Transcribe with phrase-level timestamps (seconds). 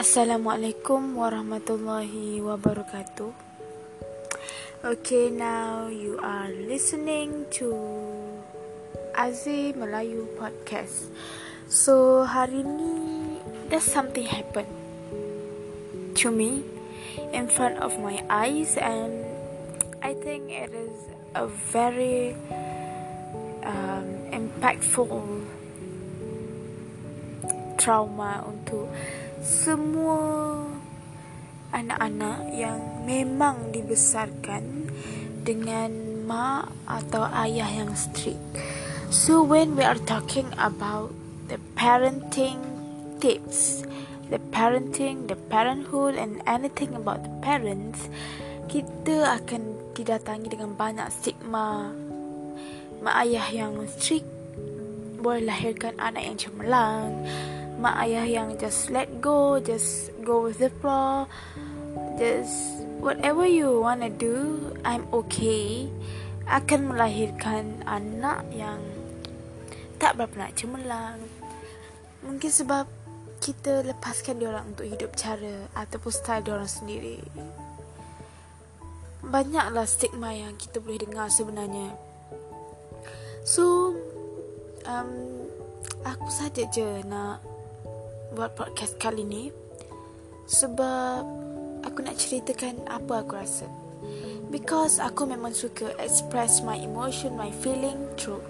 [0.00, 3.36] Assalamualaikum warahmatullahi wabarakatuh.
[4.80, 7.68] Okay, now you are listening to
[9.12, 11.12] Aziz Melayu Podcast.
[11.68, 12.96] So, hari ni
[13.68, 14.64] there's something happen
[16.16, 16.64] to me
[17.36, 19.20] in front of my eyes and
[20.00, 20.96] I think it is
[21.36, 22.32] a very
[23.68, 25.44] um, impactful
[27.76, 28.88] trauma untuk
[29.40, 30.68] semua
[31.72, 32.76] anak-anak yang
[33.08, 34.92] memang dibesarkan
[35.40, 35.88] dengan
[36.28, 38.40] mak atau ayah yang strict.
[39.08, 41.16] So when we are talking about
[41.48, 42.60] the parenting
[43.18, 43.88] tips,
[44.28, 48.12] the parenting, the parenthood and anything about the parents,
[48.68, 51.88] kita akan didatangi dengan banyak stigma.
[53.00, 54.28] Mak ayah yang strict
[55.20, 57.24] boleh lahirkan anak yang cemerlang
[57.80, 61.24] mak ayah yang just let go, just go with the flow,
[62.20, 65.88] just whatever you wanna do, I'm okay.
[66.44, 68.84] Akan melahirkan anak yang
[69.96, 71.24] tak berapa nak cemerlang.
[72.20, 72.84] Mungkin sebab
[73.40, 77.16] kita lepaskan dia orang untuk hidup cara ataupun style dia orang sendiri.
[79.24, 81.96] Banyaklah stigma yang kita boleh dengar sebenarnya.
[83.40, 83.96] So,
[84.84, 85.10] um,
[86.04, 87.49] aku saja je nak
[88.30, 89.50] buat podcast kali ni
[90.46, 91.26] sebab
[91.82, 93.66] aku nak ceritakan apa aku rasa.
[94.50, 98.42] Because aku memang suka express my emotion, my feeling through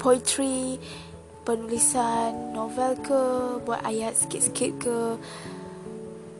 [0.00, 0.76] poetry,
[1.48, 3.22] penulisan, novel ke,
[3.64, 4.98] buat ayat sikit-sikit ke.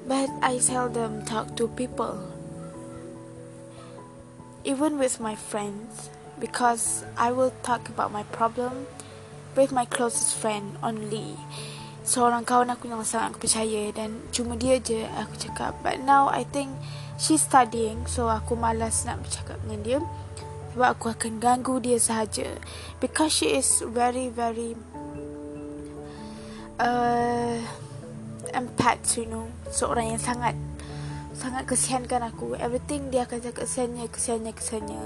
[0.05, 2.21] But I seldom talk to people.
[4.69, 6.13] Even with my friends.
[6.35, 8.91] Because I will talk about my problem
[9.55, 11.39] with my closest friend only
[12.05, 15.73] seorang kawan aku yang sangat aku percaya dan cuma dia je aku cakap.
[15.81, 16.77] But now I think
[17.17, 19.99] she's studying so aku malas nak bercakap dengan dia.
[20.77, 22.61] Sebab aku akan ganggu dia sahaja.
[23.01, 24.77] Because she is very very
[26.77, 27.57] uh,
[28.53, 29.49] empath you know.
[29.73, 30.53] Seorang yang sangat
[31.33, 32.53] sangat kesiankan aku.
[32.61, 35.03] Everything dia akan cakap kesiannya kesiannya kesiannya.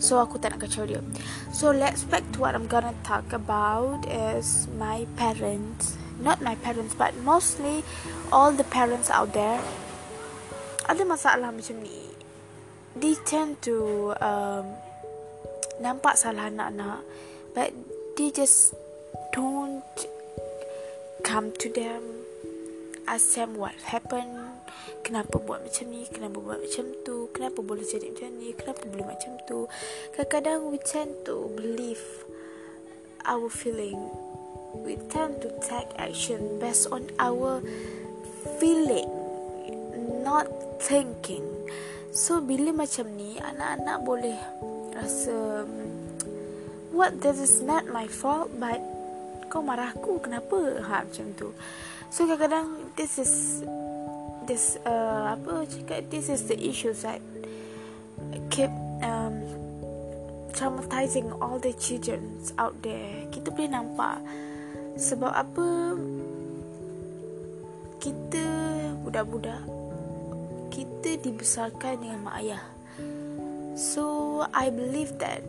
[0.00, 1.04] So aku tak nak kacau dia.
[1.52, 6.94] So let's back to what I'm gonna talk about Is my parents not my parents
[6.94, 7.82] but mostly
[8.30, 9.58] all the parents out there
[10.84, 12.12] ada masalah macam ni.
[12.94, 14.76] They tend to um,
[15.82, 17.02] nampak salah anak-anak
[17.56, 17.74] but
[18.14, 18.76] they just
[19.34, 19.82] don't
[21.26, 22.22] come to them
[23.10, 24.38] ask them what happened
[25.02, 29.06] kenapa buat macam ni kenapa buat macam tu kenapa boleh jadi macam ni kenapa boleh
[29.08, 29.66] macam tu.
[30.14, 32.04] Kadang-kadang we tend to believe
[33.26, 33.98] our feeling
[34.82, 37.62] we tend to take action based on our
[38.58, 39.08] feeling
[40.24, 40.48] not
[40.80, 41.44] thinking.
[42.14, 44.38] So bila macam ni anak-anak boleh
[44.94, 45.66] rasa
[46.94, 48.78] what this is not my fault but
[49.50, 50.82] kau marah aku kenapa?
[50.82, 51.50] Ha macam tu.
[52.10, 53.62] So kadang-kadang this is
[54.46, 57.18] this uh, apa cakap this is the issue that
[58.54, 58.70] keep
[59.02, 59.42] um,
[60.54, 63.26] traumatizing all the children out there.
[63.34, 64.22] Kita boleh nampak
[64.94, 65.98] sebab apa
[67.98, 68.46] kita
[69.02, 69.62] budak-budak
[70.74, 72.64] kita dibesarkan dengan mak ayah.
[73.74, 74.04] So
[74.50, 75.42] I believe that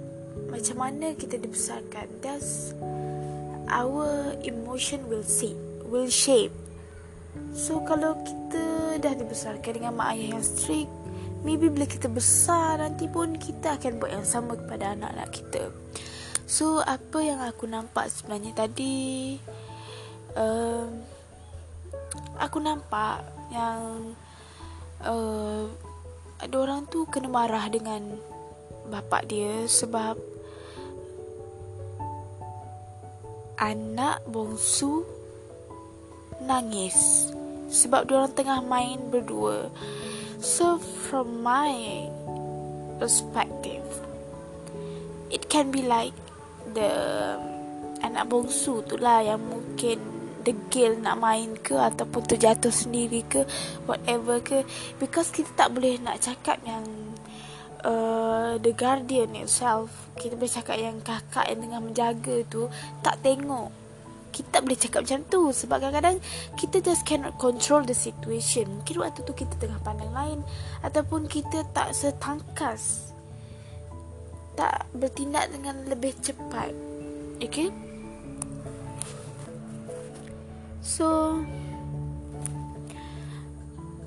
[0.50, 2.74] macam mana kita dibesarkan that's
[3.70, 5.58] our emotion will see
[5.90, 6.54] will shape.
[7.54, 10.92] So kalau kita dah dibesarkan dengan mak ayah yang strict
[11.46, 15.64] maybe bila kita besar nanti pun kita akan buat yang sama kepada anak-anak kita.
[16.46, 19.34] So apa yang aku nampak sebenarnya tadi
[20.38, 20.86] uh,
[22.38, 24.14] Aku nampak yang
[25.02, 25.66] uh,
[26.38, 28.22] Ada orang tu kena marah dengan
[28.94, 30.22] Bapak dia sebab
[33.58, 35.02] Anak bongsu
[36.46, 37.26] Nangis
[37.74, 39.74] Sebab dia orang tengah main berdua.
[40.38, 42.06] So from my
[43.02, 43.82] perspective
[45.34, 46.14] It can be like
[46.74, 46.90] the
[48.02, 49.98] anak bongsu tu lah yang mungkin
[50.46, 53.42] degil nak main ke ataupun terjatuh sendiri ke
[53.90, 54.62] whatever ke.
[55.02, 56.86] Because kita tak boleh nak cakap yang
[57.82, 62.70] uh, the guardian itself kita boleh cakap yang kakak yang tengah menjaga tu
[63.02, 63.74] tak tengok.
[64.36, 66.18] Kita boleh cakap macam tu sebab kadang-kadang
[66.60, 68.68] kita just cannot control the situation.
[68.80, 70.40] Mungkin waktu tu kita tengah pandang lain
[70.84, 73.15] ataupun kita tak setangkas
[74.56, 76.72] tak bertindak dengan lebih cepat.
[77.40, 77.70] Okay?
[80.80, 81.40] So,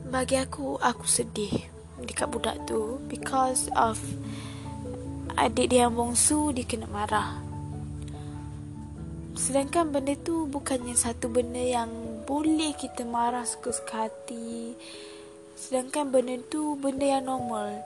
[0.08, 1.52] bagi aku aku sedih
[2.00, 4.00] dekat budak tu because of
[5.36, 7.44] adik dia yang bongsu dia kena marah
[9.36, 11.92] sedangkan benda tu bukannya satu benda yang
[12.24, 14.72] boleh kita marah suka-suka hati
[15.60, 17.84] sedangkan benda tu benda yang normal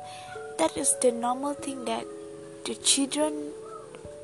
[0.62, 2.06] that is the normal thing that
[2.68, 3.54] the children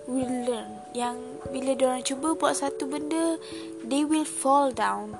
[0.08, 1.20] will learn yang
[1.52, 3.36] bila dia orang cuba buat satu benda
[3.84, 5.16] they will fall down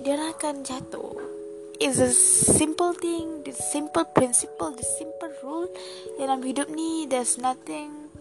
[0.00, 1.40] dia akan jatuh
[1.80, 5.68] is a simple thing, the simple principle, the simple rule
[6.20, 7.08] dalam hidup ni.
[7.08, 8.12] There's nothing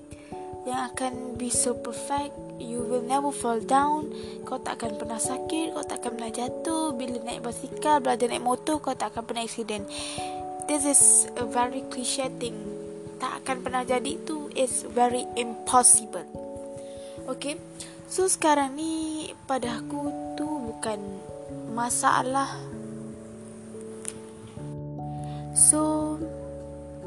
[0.64, 2.32] yang akan be so perfect.
[2.56, 4.16] You will never fall down.
[4.48, 6.96] Kau tak akan pernah sakit, kau tak akan pernah jatuh.
[6.96, 9.84] Bila naik basikal, belajar naik motor, kau tak akan pernah accident.
[10.72, 12.79] This is a very cliche thing.
[13.20, 16.26] Tak akan pernah jadi itu is very impossible.
[17.28, 17.60] Okay,
[18.08, 20.98] so sekarang ni pada aku tu bukan
[21.76, 22.50] masalah.
[25.60, 26.16] So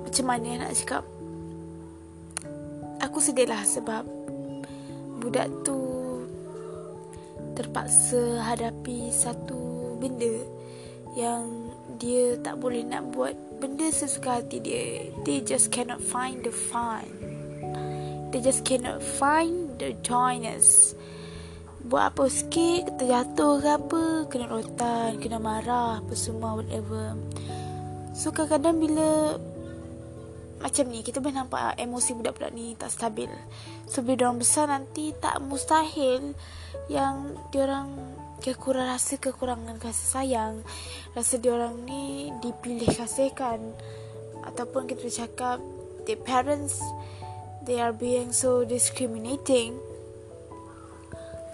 [0.05, 1.09] Macam mana nak cakap?
[3.01, 4.05] Aku sedih lah sebab
[5.25, 5.81] Budak tu
[7.57, 10.37] Terpaksa hadapi satu benda
[11.17, 11.45] Yang
[11.97, 13.33] dia tak boleh nak buat
[13.63, 17.07] Benda sesuka hati dia They just cannot find the fun.
[18.35, 20.99] They just cannot find the joyness.
[21.87, 27.15] Buat apa sikit Terjatuh ke apa Kena rotan Kena marah Apa semua whatever.
[28.19, 29.39] So kadang-kadang bila
[30.63, 33.27] macam ni kita boleh nampak emosi budak-budak ni tak stabil.
[33.91, 36.39] So bila orang besar nanti tak mustahil
[36.87, 37.99] yang diorang
[38.43, 40.55] kekurangan rasa kekurangan kasih sayang.
[41.15, 43.63] Rasa diorang ni dipilih kasihkan
[44.43, 45.63] ataupun kita cakap
[46.11, 46.83] the parents
[47.63, 49.79] they are being so discriminating.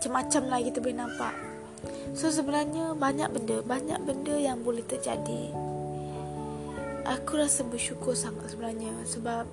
[0.00, 1.34] Macam-macam lah kita boleh nampak.
[2.16, 5.68] So sebenarnya banyak benda, banyak benda yang boleh terjadi
[7.08, 9.48] aku rasa bersyukur sangat sebenarnya sebab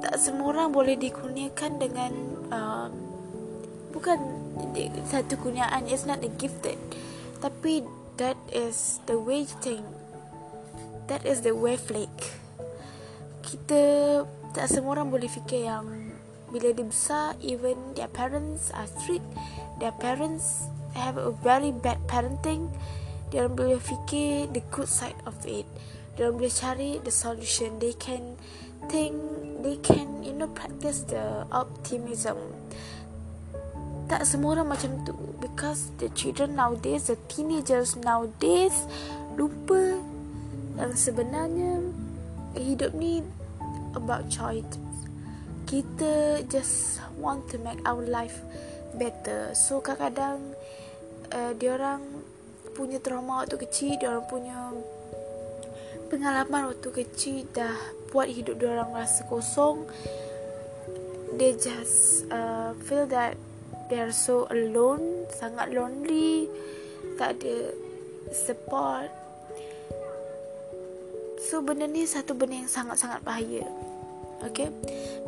[0.00, 2.12] tak semua orang boleh dikurniakan dengan
[2.48, 2.88] uh,
[3.94, 4.18] bukan
[5.06, 6.76] satu kurniaan it's not a gifted.
[7.38, 7.86] Tapi
[8.18, 9.86] that is the way thing
[11.06, 12.40] that is the wavelength
[13.44, 13.82] kita
[14.56, 16.14] tak semua orang boleh fikir yang
[16.48, 19.26] bila dia besar even their parents are strict
[19.82, 22.70] their parents have a very bad parenting
[23.34, 25.66] dia boleh fikir the good side of it.
[26.14, 27.82] Dia boleh cari the solution.
[27.82, 28.38] They can
[28.86, 29.18] think
[29.58, 32.38] they can you know practice the optimism
[34.14, 35.10] tak semua orang macam tu.
[35.42, 38.86] Because the children nowadays the teenagers nowadays
[39.34, 39.98] lupa
[40.78, 41.82] yang sebenarnya
[42.54, 43.26] hidup ni
[43.98, 44.78] about choice.
[45.66, 48.38] Kita just want to make our life
[48.94, 49.50] better.
[49.58, 50.54] So kadang-kadang
[51.34, 52.06] uh, dia orang
[52.78, 54.58] punya trauma waktu kecil dia orang punya
[56.06, 57.74] pengalaman waktu kecil dah
[58.14, 59.90] buat hidup dia orang rasa kosong.
[61.34, 63.34] They just uh, feel that
[63.94, 66.50] they are so alone sangat lonely
[67.14, 67.70] tak ada
[68.34, 69.06] support.
[71.38, 73.62] So benda ni satu benda yang sangat-sangat bahaya.
[74.42, 74.74] Okay?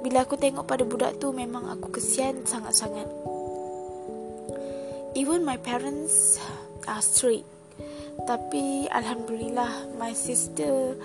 [0.03, 3.07] Bila aku tengok pada budak tu memang aku kesian sangat-sangat.
[5.15, 6.43] Even my parents
[6.91, 7.47] are strict
[8.25, 10.97] tapi Alhamdulillah My sister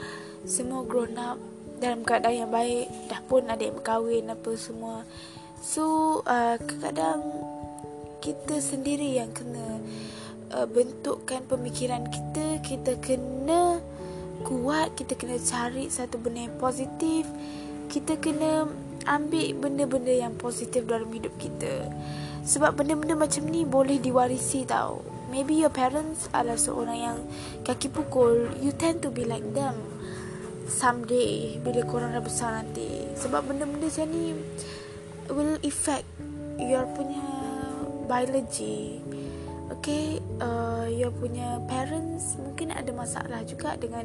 [0.48, 1.36] Semua grown up
[1.84, 2.88] Dalam keadaan yang baik.
[3.12, 5.04] Dah pun ada yang berkahwin Apa semua.
[5.60, 7.20] So uh, Kadang-kadang
[8.22, 9.82] Kita sendiri yang kena
[10.54, 12.62] uh, Bentukkan pemikiran kita.
[12.62, 13.82] Kita kena
[14.46, 17.26] Kuat Kita kena cari Satu benda yang positif.
[17.90, 18.70] Kita kena
[19.10, 21.90] Ambil benda-benda yang positif Dalam hidup kita.
[22.46, 25.02] Sebab benda-benda macam ni Boleh diwarisi tau.
[25.34, 27.18] Maybe your parents adalah seorang yang
[27.64, 28.52] kaki pukul.
[28.60, 29.80] You tend to be like them
[30.68, 33.08] someday bila korang dah besar nanti.
[33.16, 34.36] Sebab benda-benda macam ni
[35.32, 36.04] will affect
[36.60, 37.31] your punya
[38.12, 39.00] biology.
[39.80, 44.04] Okay uh, your punya parents mungkin ada masalah juga dengan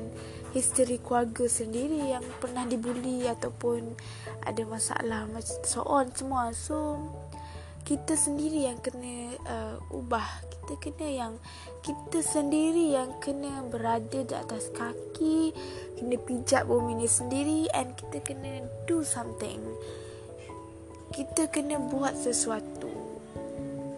[0.55, 3.99] history keluarga sendiri yang pernah dibuli ataupun
[4.47, 6.55] ada masalah macam so on semua.
[6.55, 7.03] So
[7.83, 10.47] kita sendiri yang kena uh, ubah.
[10.55, 11.35] Kita kena yang
[11.83, 15.51] kita sendiri yang kena berada di atas kaki
[15.99, 19.59] kena pijak bumi ni sendiri and kita kena do something.
[21.11, 22.96] Kita kena buat sesuatu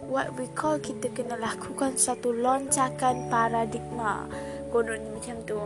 [0.09, 4.25] what we call kita kena lakukan satu loncakan paradigma.
[4.73, 5.61] Konon macam tu.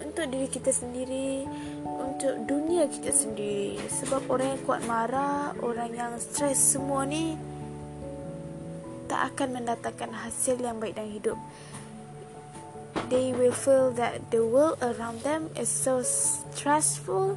[0.00, 1.44] Untuk diri kita sendiri
[1.84, 3.76] untuk dunia kita sendiri.
[3.86, 7.36] Sebab orang yang kuat marah orang yang stres semua ni
[9.06, 11.38] tak akan mendatangkan hasil yang baik dalam hidup.
[13.12, 17.36] they will feel that the world around them is so stressful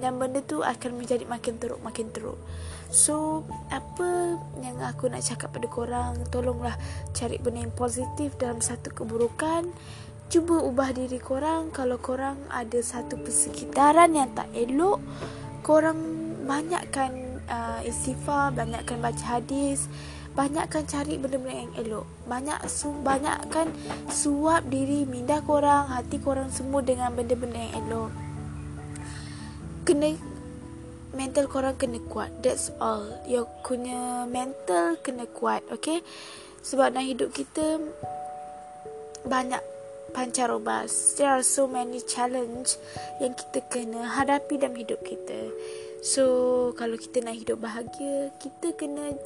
[0.00, 2.40] dan benda tu akan menjadi makin teruk makin teruk
[2.94, 3.42] so
[3.74, 6.78] apa yang aku nak cakap pada korang tolonglah
[7.10, 9.66] cari benda yang positif dalam satu keburukan.
[10.30, 11.74] Cuba ubah diri korang.
[11.74, 15.02] Kalau korang ada satu persekitaran yang tak elok
[15.66, 15.98] korang
[16.46, 19.90] banyakkan uh, istighfar banyakkan baca hadis
[20.34, 22.06] banyakkan cari benda-benda yang elok.
[22.26, 23.70] Banyak su banyakkan
[24.10, 28.10] suap diri minda korang hati korang semua dengan benda-benda yang elok.
[29.86, 30.33] Kena
[31.14, 32.30] mental korang kena kuat.
[32.42, 33.06] That's all.
[33.24, 36.02] Your punya mental kena kuat okay?
[36.64, 37.80] Sebab dalam hidup kita
[39.24, 39.62] banyak
[40.14, 42.78] pancarobas there are so many challenge
[43.18, 45.50] yang kita kena hadapi dalam hidup kita.
[46.04, 46.24] So
[46.76, 49.16] kalau kita nak hidup bahagia kita kena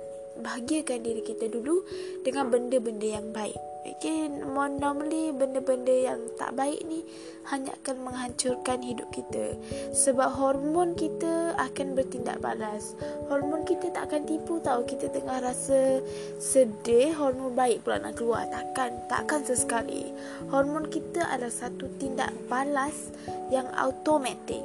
[0.40, 1.82] bahagiakan diri kita dulu
[2.22, 3.58] dengan benda-benda yang baik.
[3.88, 7.08] Okay, normally benda-benda yang tak baik ni
[7.48, 9.56] hanya akan menghancurkan hidup kita.
[9.96, 12.92] Sebab hormon kita akan bertindak balas.
[13.32, 16.04] Hormon kita tak akan tipu tahu kita tengah rasa
[16.36, 18.44] sedih, hormon baik pula nak keluar.
[18.52, 20.12] Takkan, takkan sesekali.
[20.52, 23.08] Hormon kita adalah satu tindak balas
[23.48, 24.62] yang automatik.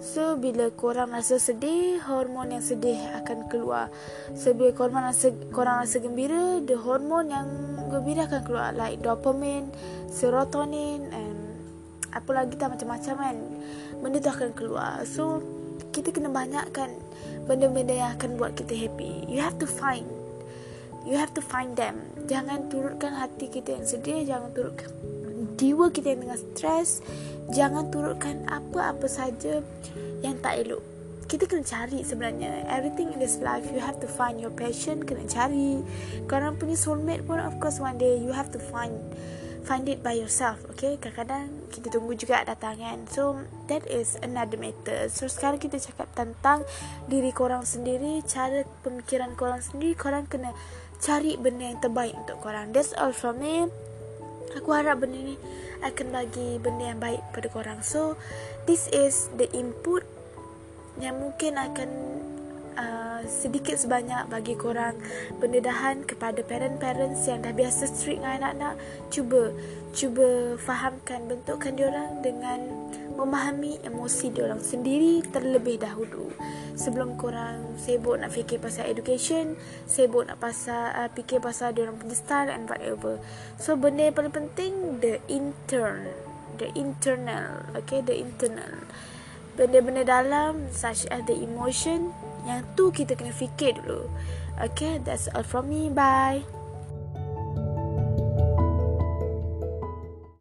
[0.00, 3.92] So bila korang rasa sedih Hormon yang sedih akan keluar.
[4.32, 7.48] So bila korang rasa, korang rasa gembira The hormon yang
[7.92, 9.68] gembira akan keluar Like dopamine
[10.08, 11.38] Serotonin And
[12.10, 13.36] apa lagi tak macam-macam kan.
[14.02, 15.04] Benda tu akan keluar.
[15.04, 15.44] So
[15.92, 16.96] kita kena banyakkan
[17.44, 19.28] Benda-benda yang akan buat kita happy.
[19.28, 20.08] You have to find
[21.04, 22.08] You have to find them.
[22.24, 25.19] Jangan turutkan hati kita yang sedih Jangan turutkan
[25.60, 27.04] jiwa kita yang tengah stres
[27.52, 29.60] jangan turutkan apa-apa saja
[30.24, 30.80] yang tak elok.
[31.28, 32.64] Kita kena cari sebenarnya.
[32.72, 35.84] Everything in this life you have to find your passion kena cari.
[36.26, 38.96] Korang punya soulmate pun of course one day you have to find
[39.68, 40.96] find it by yourself okay?
[40.96, 43.04] Kadang-kadang kita tunggu juga datang kan?
[43.12, 45.12] So that is another matter.
[45.12, 46.64] So sekarang kita cakap tentang
[47.06, 49.92] diri korang sendiri cara pemikiran korang sendiri.
[49.92, 50.56] Korang kena
[51.04, 52.72] cari benda yang terbaik untuk korang.
[52.72, 53.68] That's all from me
[54.58, 55.36] Aku harap benda ni
[55.84, 57.80] akan bagi benda yang baik pada korang.
[57.86, 58.18] So,
[58.66, 60.02] this is the input
[60.98, 61.88] yang mungkin akan
[62.80, 64.96] uh, sedikit sebanyak bagi korang
[65.36, 68.74] pendedahan kepada parent-parents yang dah biasa strict dengan anak-anak.
[69.12, 69.52] Cuba,
[69.92, 72.64] cuba fahamkan, bentukkan diorang dengan
[73.20, 76.32] memahami emosi diorang sendiri terlebih dahulu
[76.72, 82.00] sebelum korang sibuk nak fikir pasal education, sibuk nak pasal uh, fikir pasal dia orang
[82.00, 83.20] punya style and whatever.
[83.60, 84.72] So benda yang paling penting
[85.04, 86.08] the intern,
[86.56, 88.88] the internal, okay, the internal.
[89.60, 94.06] Benda-benda dalam such as the emotion yang tu kita kena fikir dulu.
[94.60, 95.88] Okay, that's all from me.
[95.88, 96.59] Bye.